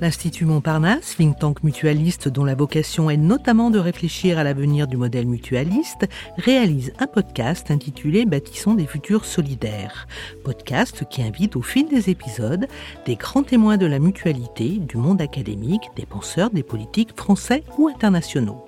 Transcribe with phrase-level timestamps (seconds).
[0.00, 4.96] L'Institut Montparnasse, think tank mutualiste dont la vocation est notamment de réfléchir à l'avenir du
[4.96, 10.08] modèle mutualiste, réalise un podcast intitulé Bâtissons des futurs solidaires.
[10.42, 12.66] Podcast qui invite au fil des épisodes
[13.04, 17.88] des grands témoins de la mutualité, du monde académique, des penseurs, des politiques français ou
[17.88, 18.64] internationaux.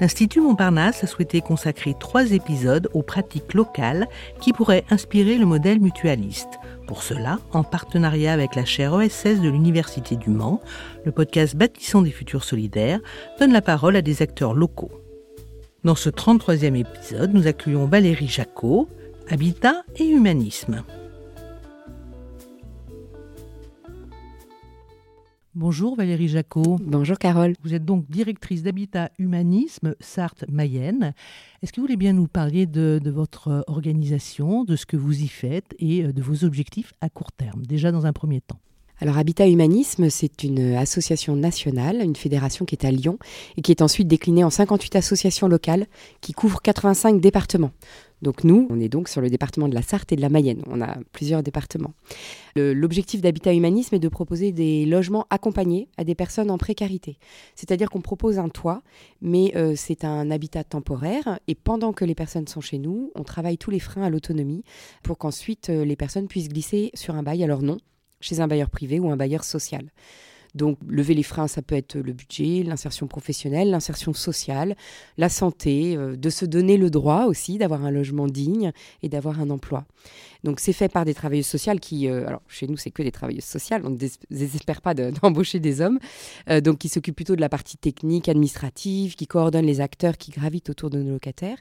[0.00, 4.06] L'Institut Montparnasse a souhaité consacrer trois épisodes aux pratiques locales
[4.40, 6.60] qui pourraient inspirer le modèle mutualiste.
[6.88, 10.62] Pour cela, en partenariat avec la chaire ESS de l'Université du Mans,
[11.04, 13.00] le podcast Bâtissons des futurs solidaires
[13.38, 14.90] donne la parole à des acteurs locaux.
[15.84, 18.88] Dans ce 33e épisode, nous accueillons Valérie Jacot,
[19.28, 20.82] Habitat et Humanisme.
[25.54, 26.76] Bonjour Valérie Jacot.
[26.80, 27.54] Bonjour Carole.
[27.64, 31.14] Vous êtes donc directrice d'Habitat Humanisme Sarthe-Mayenne.
[31.62, 35.26] Est-ce que vous voulez bien nous parler de, votre organisation, de ce que vous y
[35.26, 38.60] faites et euh, de vos objectifs à court terme, déjà dans un premier temps?
[39.00, 43.18] Alors Habitat Humanisme, c'est une association nationale, une fédération qui est à Lyon
[43.56, 45.86] et qui est ensuite déclinée en 58 associations locales
[46.20, 47.70] qui couvrent 85 départements.
[48.22, 50.62] Donc nous, on est donc sur le département de la Sarthe et de la Mayenne.
[50.66, 51.94] On a plusieurs départements.
[52.56, 57.18] L'objectif d'Habitat Humanisme est de proposer des logements accompagnés à des personnes en précarité.
[57.54, 58.82] C'est-à-dire qu'on propose un toit,
[59.22, 61.38] mais euh, c'est un habitat temporaire.
[61.46, 64.64] Et pendant que les personnes sont chez nous, on travaille tous les freins à l'autonomie
[65.04, 67.78] pour qu'ensuite euh, les personnes puissent glisser sur un bail à leur nom,
[68.20, 69.90] chez un bailleur privé ou un bailleur social.
[70.54, 74.76] Donc, lever les freins, ça peut être le budget, l'insertion professionnelle, l'insertion sociale,
[75.16, 78.72] la santé, euh, de se donner le droit aussi d'avoir un logement digne
[79.02, 79.84] et d'avoir un emploi.
[80.44, 83.10] Donc, c'est fait par des travailleuses sociales qui, euh, alors chez nous, c'est que des
[83.10, 83.96] travailleuses sociales, on ne
[84.30, 85.98] désespère pas d'embaucher des hommes,
[86.48, 90.30] euh, donc qui s'occupent plutôt de la partie technique, administrative, qui coordonnent les acteurs qui
[90.30, 91.58] gravitent autour de nos locataires.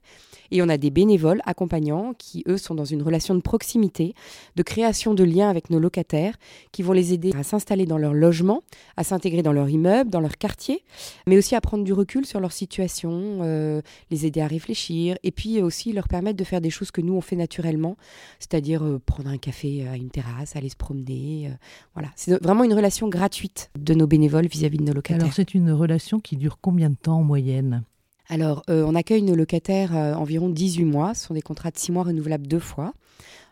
[0.52, 4.14] Et on a des bénévoles accompagnants qui, eux, sont dans une relation de proximité,
[4.56, 6.38] de création de liens avec nos locataires,
[6.72, 8.64] qui vont les aider à s'installer dans leur logement,
[8.96, 10.84] à s'intégrer dans leur immeuble, dans leur quartier,
[11.26, 15.32] mais aussi à prendre du recul sur leur situation, euh, les aider à réfléchir, et
[15.32, 17.98] puis aussi leur permettre de faire des choses que nous on fait naturellement,
[18.40, 21.48] c'est-à-dire euh, prendre un café à une terrasse, aller se promener.
[21.48, 21.56] Euh,
[21.94, 25.24] voilà, c'est vraiment une relation gratuite de nos bénévoles vis-à-vis de nos locataires.
[25.24, 27.84] Alors c'est une relation qui dure combien de temps en moyenne?
[28.30, 31.14] Alors, on accueille nos locataires environ 18 mois.
[31.14, 32.94] Ce sont des contrats de 6 mois renouvelables deux fois.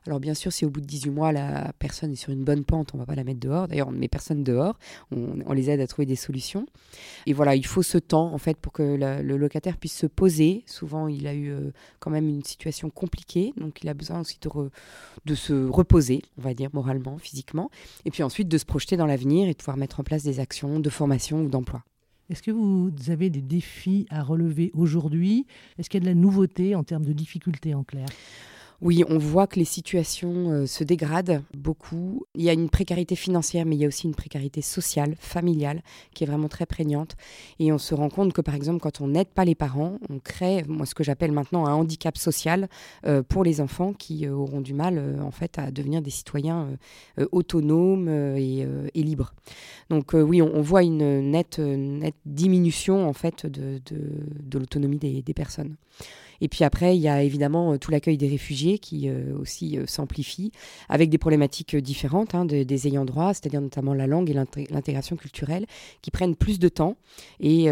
[0.07, 2.63] Alors bien sûr, si au bout de 18 mois, la personne est sur une bonne
[2.63, 3.67] pente, on ne va pas la mettre dehors.
[3.67, 4.77] D'ailleurs, on ne met personne dehors.
[5.11, 6.67] On, les aide à trouver des solutions.
[7.25, 10.63] Et voilà, il faut ce temps, en fait, pour que le locataire puisse se poser.
[10.67, 13.53] Souvent, il a eu euh, quand même une situation compliquée.
[13.57, 14.49] Donc, il a besoin aussi de,
[15.25, 17.71] de se reposer, on va dire, moralement, physiquement.
[18.05, 20.39] Et puis ensuite, de se projeter dans l'avenir et de pouvoir mettre en place des
[20.39, 21.83] actions de formation ou d'emploi.
[22.29, 25.45] Est-ce que vous avez des défis à relever aujourd'hui?
[25.77, 28.07] Est-ce qu'il y a de la nouveauté en termes de difficultés en clair?
[28.81, 32.25] Oui, on voit que les situations euh, se dégradent beaucoup.
[32.35, 35.81] Il y a une précarité financière, mais il y a aussi une précarité sociale, familiale,
[36.13, 37.15] qui est vraiment très prégnante.
[37.59, 40.19] Et on se rend compte que, par exemple, quand on n'aide pas les parents, on
[40.19, 42.67] crée, moi, ce que j'appelle maintenant un handicap social
[43.05, 46.69] euh, pour les enfants qui euh, auront du mal, en fait, à devenir des citoyens
[47.31, 48.65] autonomes et,
[48.95, 49.33] libres.
[49.89, 53.79] Donc, oui, on, voit une nette, nette, diminution, en fait, de,
[54.51, 55.75] l'autonomie des personnes.
[56.41, 59.77] Et puis après, il y a évidemment euh, tout l'accueil des réfugiés qui euh, aussi
[59.77, 60.51] euh, s'amplifie
[60.89, 65.65] avec des problématiques différentes hein, des ayants droit, c'est-à-dire notamment la langue et l'intégration culturelle
[66.01, 66.97] qui prennent plus de temps.
[67.39, 67.69] Et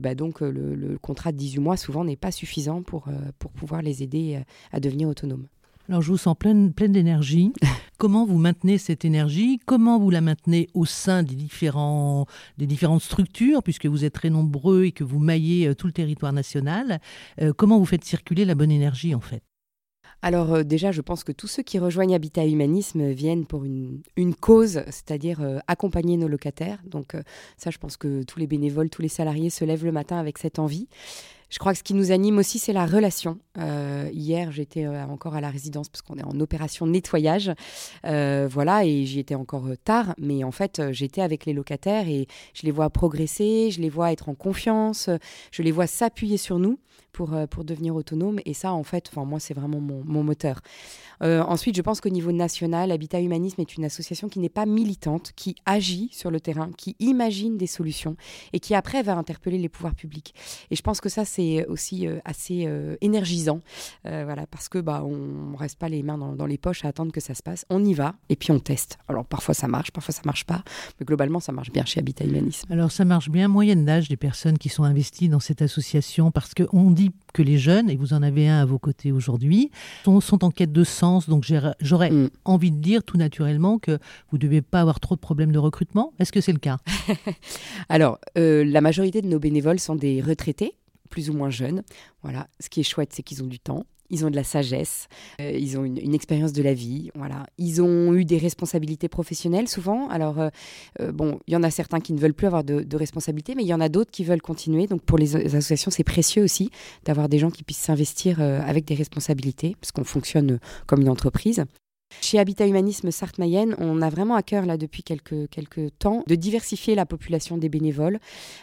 [0.00, 3.08] bah donc le, contrat de 18 mois souvent n'est pas suffisant pour,
[3.38, 4.40] pour pouvoir les aider
[4.72, 5.46] à devenir autonomes.
[5.88, 7.52] Alors je vous sens pleine, pleine d'énergie.
[7.98, 9.60] Comment vous maintenez cette énergie?
[9.66, 14.30] Comment vous la maintenez au sein des, différents, des différentes structures, puisque vous êtes très
[14.30, 17.00] nombreux et que vous maillez euh, tout le territoire national?
[17.40, 19.42] Euh, Comment vous faites circuler la bonne énergie en fait?
[20.22, 24.00] Alors euh, déjà, je pense que tous ceux qui rejoignent Habitat Humanisme viennent pour une,
[24.16, 26.78] une cause, c'est-à-dire accompagner nos locataires.
[26.86, 27.14] Donc
[27.58, 30.38] ça, je pense que tous les bénévoles, tous les salariés se lèvent le matin avec
[30.38, 30.88] cette envie.
[31.50, 33.38] Je crois que ce qui nous anime aussi, c'est la relation.
[33.58, 37.52] Euh, hier, j'étais euh, encore à la résidence parce qu'on est en opération nettoyage.
[38.04, 40.14] Euh, voilà, et j'y étais encore tard.
[40.18, 44.12] Mais en fait, j'étais avec les locataires et je les vois progresser, je les vois
[44.12, 45.08] être en confiance,
[45.52, 46.78] je les vois s'appuyer sur nous
[47.12, 48.40] pour, pour devenir autonomes.
[48.44, 50.60] Et ça, en fait, moi, c'est vraiment mon, mon moteur.
[51.20, 55.32] ensuite, je pense qu'au niveau national, Habitat Humanisme est une association qui n'est pas militante,
[55.36, 58.16] qui agit sur le terrain, qui imagine des solutions
[58.52, 60.34] et qui après va interpeller les pouvoirs publics.
[60.70, 62.68] Et je pense que ça, c'est aussi assez
[63.00, 63.60] énergisant,
[64.04, 67.12] voilà, parce que bah on reste pas les mains dans, dans, les poches à attendre
[67.12, 67.66] que ça se passe.
[67.70, 68.98] On y va et puis on teste.
[69.08, 70.62] Alors parfois ça marche, parfois ça marche pas,
[70.98, 72.72] mais globalement ça marche bien chez Habitat Humanisme.
[72.72, 73.48] Alors ça marche bien.
[73.48, 77.58] Moyenne d'âge des personnes qui sont investies dans cette association, parce qu'on dit que les
[77.58, 79.70] jeunes, et vous en avez un à vos côtés aujourd'hui,
[80.04, 81.28] sont, sont, en quête de sens.
[81.28, 81.44] Donc
[81.80, 82.30] j'aurais mm.
[82.44, 83.98] envie de dire tout naturellement que
[84.30, 86.12] vous ne devez pas avoir trop de problèmes de recrutement.
[86.18, 86.78] Est-ce que c'est le cas?
[87.88, 90.74] Alors, euh, la majorité de nos bénévoles sont des retraités
[91.14, 91.84] plus ou moins jeunes.
[92.22, 95.08] Voilà, ce qui est chouette, c'est qu'ils ont du temps ils ont de la sagesse,
[95.40, 97.46] euh, ils ont une, expérience de la vie, voilà.
[97.58, 100.08] Ils ont eu des responsabilités professionnelles souvent.
[100.08, 100.50] Alors euh,
[101.00, 103.54] euh, bon, il y en a certains qui ne veulent plus avoir de, de responsabilités,
[103.54, 104.86] mais il y en a d'autres qui veulent continuer.
[104.86, 106.70] Donc pour les associations, c'est précieux aussi
[107.04, 111.64] d'avoir des gens qui puissent s'investir avec des responsabilités, parce qu'on fonctionne comme une entreprise.
[112.24, 116.34] Chez Habitat Humanisme Sarthe-Mayenne, on a vraiment à cœur, là, depuis quelques, quelques temps, de
[116.34, 118.18] diversifier la population des bénévoles.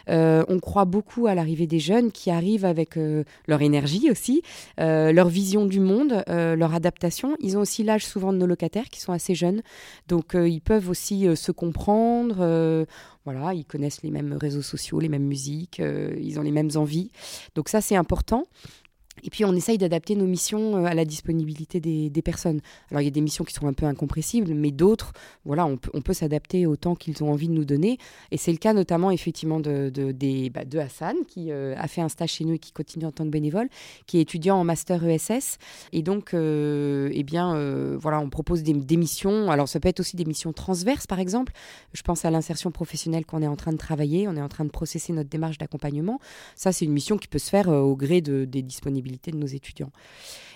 [0.08, 4.42] Euh, on croit beaucoup à l'arrivée des jeunes qui arrivent avec euh, leur énergie aussi,
[4.80, 7.36] euh, leur vision du monde, leur adaptation.
[7.38, 9.62] Ils ont aussi l'âge souvent de nos locataires qui sont assez jeunes,
[10.08, 12.86] donc ils peuvent aussi se comprendre.
[13.24, 17.10] voilà, ils connaissent les mêmes réseaux sociaux, les mêmes musiques, ils ont les mêmes envies.
[17.54, 18.46] Donc ça, c'est important.
[19.22, 22.60] Et puis on essaye d'adapter nos missions euh, à la disponibilité des, personnes.
[22.90, 25.12] Alors il y a des missions qui sont un peu incompressibles, mais d'autres,
[25.44, 27.98] voilà, on peut, s'adapter au temps qu'ils ont envie de nous donner.
[28.30, 29.90] Et c'est le cas notamment effectivement de,
[30.52, 33.24] bah, Hassan, qui euh, a fait un stage chez nous et qui continue en tant
[33.24, 33.68] que bénévole,
[34.06, 35.58] qui est étudiant en master ESS.
[35.92, 37.56] Et donc, euh, eh bien,
[37.96, 39.50] voilà, on propose des, missions.
[39.50, 41.52] Alors ça peut être aussi des missions transverses, par exemple.
[41.92, 44.28] Je pense à l'insertion professionnelle qu'on est en train de travailler.
[44.28, 46.20] On est en train de processer notre démarche d'accompagnement.
[46.54, 49.46] Ça, c'est une mission qui peut se faire au gré de, des disponibilités de nos
[49.46, 49.92] étudiants.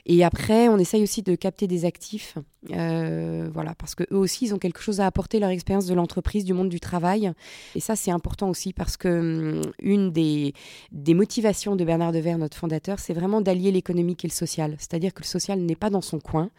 [0.08, 2.38] Et après, on essaye aussi de capter des actifs,
[2.73, 5.94] euh, voilà, parce que eux aussi, ils ont quelque chose à apporter leur expérience de
[5.94, 7.32] l'entreprise, du monde du travail.
[7.75, 10.55] Et ça, c'est important aussi parce que hum, une des,
[10.93, 14.76] motivations de Bernard Devers, notre fondateur, c'est vraiment d'allier l'économique et le social.
[14.79, 16.50] C'est-à-dire que le social n'est pas dans son coin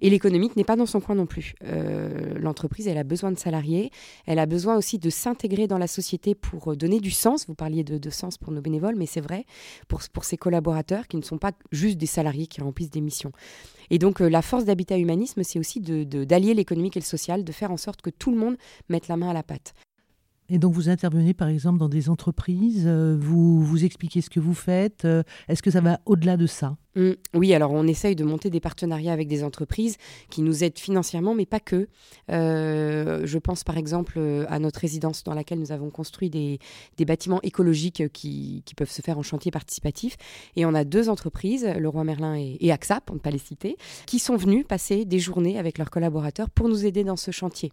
[0.00, 1.54] et l'économique n'est pas dans son coin non plus.
[1.64, 3.90] Euh, l'entreprise, elle a besoin de salariés,
[4.26, 7.46] elle a besoin aussi de s'intégrer dans la société pour donner du sens.
[7.46, 9.44] Vous parliez de, de sens pour nos bénévoles, mais c'est vrai
[9.88, 13.32] pour, pour ses collaborateurs qui ne sont pas juste des salariés qui remplissent des missions.
[13.90, 17.44] Et donc euh, la force d'Habitat Humanisme, c'est aussi d'allier de, l'économique et le social,
[17.44, 18.56] de faire en sorte que tout le monde
[18.88, 19.74] mette la main à la pâte.
[20.48, 24.40] Et donc vous intervenez par exemple dans des entreprises, euh, vous, vous expliquez ce que
[24.40, 25.04] vous faites.
[25.04, 26.76] Euh, est-ce que ça va au-delà de ça?
[26.94, 29.96] Mmh, oui, alors on essaye de monter des partenariats avec des entreprises
[30.28, 31.88] qui nous aident financièrement, mais pas que.
[32.30, 36.58] Euh, je pense par exemple euh, à notre résidence dans laquelle nous avons construit des,
[37.06, 40.16] bâtiments écologiques qui, peuvent se faire en chantier participatif.
[40.56, 43.76] Et on a deux entreprises, Leroy Merlin et, et, AXA, pour ne pas les citer,
[44.06, 47.72] qui sont venues passer des journées avec leurs collaborateurs pour nous aider dans ce chantier.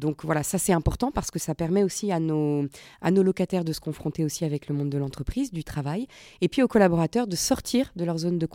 [0.00, 2.66] Donc voilà, ça c'est important parce que ça permet aussi à nos,
[3.00, 6.06] à nos locataires de se confronter aussi avec le monde de l'entreprise, du travail,
[6.40, 8.46] et puis aux collaborateurs de sortir de leur zone de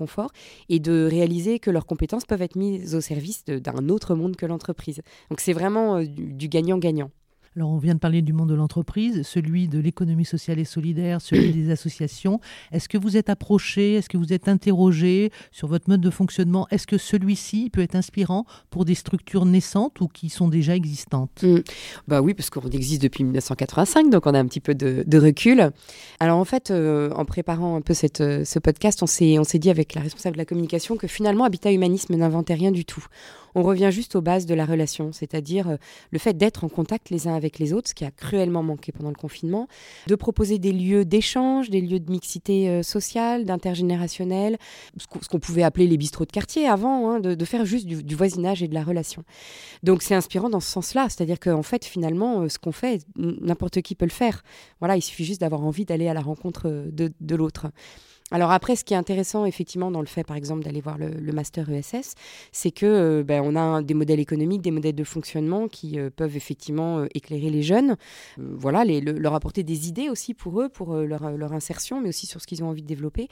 [0.70, 4.46] et de réaliser que leurs compétences peuvent être mises au service d'un autre monde que
[4.46, 5.02] l'entreprise.
[5.30, 7.12] Donc c'est vraiment euh, du gagnant-gagnant.
[7.58, 11.20] Alors on vient de parler du monde de l'entreprise, celui de l'économie sociale et solidaire,
[11.20, 12.40] celui des associations.
[12.72, 16.66] Est-ce que vous êtes approché, est-ce que vous êtes interrogé sur votre mode de fonctionnement?
[16.72, 21.44] Est-ce que celui-ci peut être inspirant pour des structures naissantes ou qui sont déjà existantes?
[21.44, 21.58] Mmh.
[22.08, 25.72] Bah oui, parce qu'on existe depuis 1985, donc on a un petit peu de, recul.
[26.22, 29.70] Alors en fait, euh, en préparant un peu cette, euh, ce podcast, on s'est dit
[29.70, 33.06] avec la responsable de la communication que finalement Habitat Humanisme n'inventait rien du tout
[33.56, 35.76] on revient juste aux bases de la relation, c'est-à-dire euh,
[36.12, 38.92] le fait d'être en contact les uns avec les autres, ce qui a cruellement manqué
[38.92, 39.68] pendant le confinement,
[40.08, 44.58] de proposer des lieux d'échange, des lieux de mixité euh, sociale, d'intergénérationnel,
[44.98, 48.64] ce qu'on pouvait appeler les bistrots de quartier avant, hein, de, faire juste du, voisinage
[48.64, 49.24] et de la relation.
[49.84, 53.82] Donc c'est inspirant dans ce sens-là, c'est-à-dire qu'en fait finalement euh, ce qu'on fait, n'importe
[53.82, 54.44] qui peut le faire.
[54.80, 57.68] Voilà, il suffit juste d'avoir envie d'aller à la rencontre de l'autre.
[58.32, 61.32] Alors après, ce qui est intéressant effectivement dans le fait, par exemple, d'aller voir le,
[61.34, 62.16] master ESS,
[62.54, 66.10] c'est que euh, ben, on a des modèles économiques, des modèles de fonctionnement qui euh,
[66.10, 67.98] peuvent effectivement euh, éclairer les jeunes,
[68.38, 71.24] voilà, leur apporter des idées aussi pour eux, pour leur,
[71.54, 73.28] insertion, mais aussi sur ce qu'ils ont envie de développer.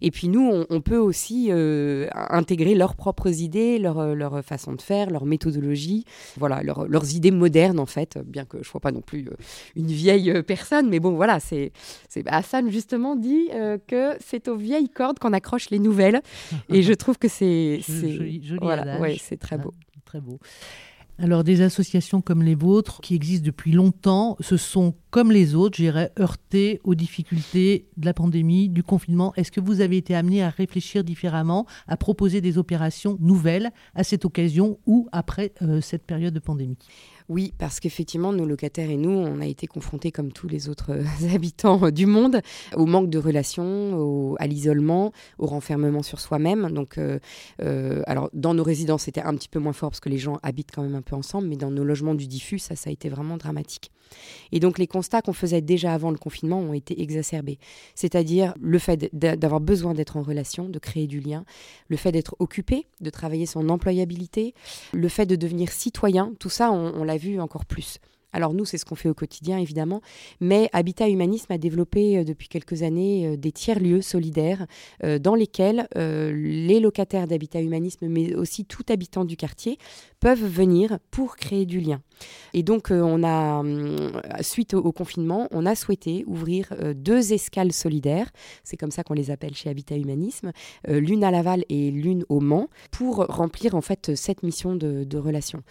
[0.00, 5.10] Et puis nous, on, peut aussi intégrer leurs propres idées, leur, leur, façon de faire,
[5.10, 6.04] leur méthodologie,
[6.36, 9.28] voilà, leurs idées modernes en fait, bien que je ne sois pas non plus
[9.74, 11.72] une vieille personne, mais bon, voilà, c'est
[12.26, 13.48] Hassan justement dit
[13.88, 16.20] que c'est aux vieilles cordes qu'on accroche les nouvelles.
[16.68, 19.74] et je trouve que c'est joli, voilà, ouais, c'est très beau.
[19.96, 20.38] Ah, très beau.
[21.18, 25.76] Alors des associations comme les vôtres, qui existent depuis longtemps, se sont, comme les autres,
[25.76, 29.32] j'irais, heurtées aux difficultés de la pandémie, du confinement.
[29.36, 34.02] Est-ce que vous avez été amené à réfléchir différemment, à proposer des opérations nouvelles à
[34.02, 36.78] cette occasion ou après euh, cette période de pandémie?
[37.30, 40.98] Oui, parce qu'effectivement, nos locataires et nous, on a été confrontés, comme tous les autres
[41.34, 42.40] habitants du monde,
[42.76, 46.70] au manque de relations, à l'isolement, au renfermement sur soi-même.
[46.70, 47.18] Donc, euh,
[47.62, 50.38] euh, alors, dans nos résidences, c'était un petit peu moins fort parce que les gens
[50.42, 52.92] habitent quand même un peu ensemble, mais dans nos logements du diffus, ça, ça a
[52.92, 53.90] été vraiment dramatique.
[54.52, 57.58] Et donc, les constats qu'on faisait déjà avant le confinement ont été exacerbés.
[57.94, 61.44] C'est-à-dire le fait d'avoir besoin d'être en relation, de créer du lien,
[61.88, 64.54] le fait d'être occupé, de travailler son employabilité,
[64.94, 67.98] le fait de devenir citoyen, tout ça, on, on l'a vu encore plus.
[68.34, 70.02] Alors nous, c'est ce qu'on fait au quotidien, évidemment,
[70.40, 74.66] mais Habitat Humanisme a développé euh, depuis quelques années euh, des tiers-lieux solidaires
[75.04, 79.78] euh, dans lesquels les locataires d'Habitat Humanisme, mais aussi tout habitant du quartier,
[80.18, 82.00] peuvent venir pour créer du lien.
[82.52, 83.62] Et donc, on a,
[84.42, 88.30] suite au, confinement, on a souhaité ouvrir deux escales solidaires,
[88.64, 90.50] c'est comme ça qu'on les appelle chez Habitat Humanisme,
[90.88, 95.18] l'une à Laval et l'une au Mans, pour remplir en fait cette mission de, de
[95.18, 95.62] relation.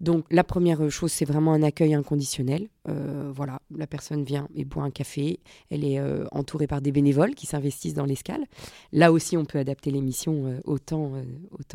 [0.00, 2.68] Donc, la première chose, c'est vraiment un accueil conditionnel.
[2.88, 5.38] Euh, voilà, la personne vient et boit un café.
[5.70, 8.46] Elle est euh, entourée par des bénévoles qui s'investissent dans l'escale.
[8.90, 11.12] Là aussi, on peut adapter les missions euh, au, temps,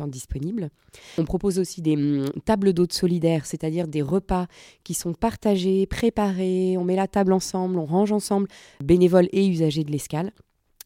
[0.08, 0.68] disponible.
[1.16, 4.46] On propose aussi des hum, tables d'hôtes solidaires, c'est-à-dire des repas
[4.84, 6.76] qui sont partagés, préparés.
[6.76, 8.46] On met la table ensemble, on range ensemble,
[8.84, 10.32] bénévoles et usagers de l'escale.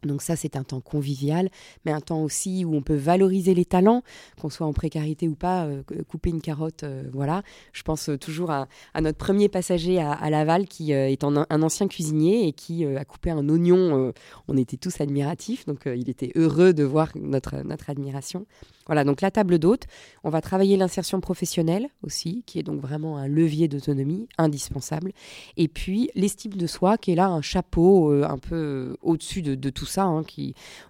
[0.04, 1.50] Donc ça, c'est un temps convivial,
[1.84, 4.02] mais un temps aussi où on peut valoriser les talents,
[4.40, 7.42] qu'on soit en précarité ou pas, euh, couper une carotte, euh, voilà.
[7.72, 8.68] Je pense euh, toujours à,
[9.00, 13.48] notre premier passager à, Laval, qui est un, ancien cuisinier et qui a coupé un
[13.48, 14.12] oignon.
[14.48, 18.46] on était tous admiratifs, donc il était heureux de voir notre, notre admiration.
[18.86, 19.84] Voilà, donc la table d'hôte.
[20.24, 25.12] On va travailler l'insertion professionnelle aussi, qui est donc vraiment un levier d'autonomie indispensable.
[25.56, 29.70] Et puis l'estime de soi, qui est là un chapeau un peu au-dessus de, de
[29.70, 30.24] tout hein,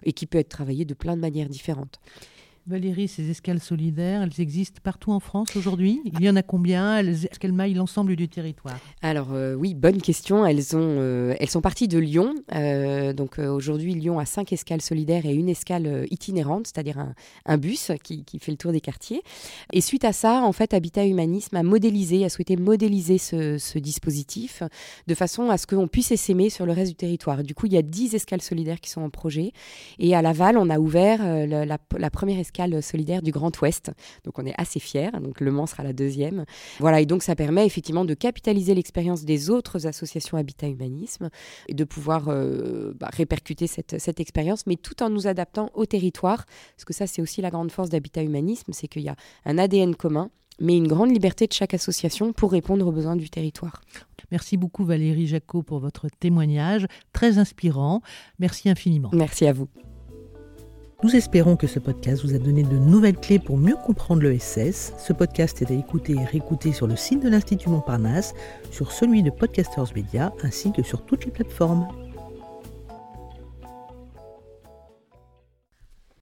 [0.03, 1.99] et qui peut être travaillé de plein de manières différentes.
[2.67, 5.99] Valérie, ces escales solidaires, elles existent partout en France aujourd'hui?
[6.05, 6.99] Il y en a combien?
[6.99, 8.77] Est-ce qu'elles maillent l'ensemble du territoire?
[9.01, 10.45] Alors euh, oui, bonne question.
[10.45, 12.35] Elles, ont, euh, elles sont parties de Lyon.
[12.53, 17.03] Euh, donc aujourd'hui, Lyon a cinq escales solidaires et une escale itinérante, c'est-à-dire
[17.45, 19.23] un, bus qui, fait le tour des quartiers.
[19.73, 24.61] Et suite à ça, en fait, Habitat Humanisme a modélisé, a souhaité modéliser ce, dispositif
[25.07, 27.41] de façon à ce qu'on puisse essaimer sur le reste du territoire.
[27.41, 29.51] Du coup, il y a dix escales solidaires qui sont en projet.
[29.97, 33.91] Et à Laval, on a ouvert la, première escale solidaire du Grand Ouest.
[34.25, 35.11] Donc on est assez fiers.
[35.21, 36.45] Donc Le Mans sera la deuxième.
[36.79, 41.29] Voilà, et donc ça permet effectivement de capitaliser l'expérience des autres associations Habitat Humanisme
[41.67, 45.85] et de pouvoir euh, bah, répercuter cette, cette expérience, mais tout en nous adaptant au
[45.85, 46.45] territoire.
[46.75, 49.15] Parce que ça, c'est aussi la grande force d'Habitat Humanisme, c'est qu'il y a
[49.45, 50.29] un ADN commun
[50.59, 53.81] mais une grande liberté de chaque association pour répondre aux besoins du territoire.
[54.31, 58.01] Merci beaucoup Valérie Jacot pour votre témoignage, très inspirant.
[58.37, 59.09] Merci infiniment.
[59.11, 59.69] Merci à vous.
[61.03, 64.93] Nous espérons que ce podcast vous a donné de nouvelles clés pour mieux comprendre l'ESS.
[64.99, 68.35] Ce podcast est à écouter et réécouter sur le site de l'Institut Montparnasse,
[68.69, 71.87] sur celui de Podcasters Media ainsi que sur toutes les plateformes.